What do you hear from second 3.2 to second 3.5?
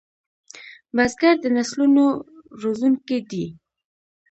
دی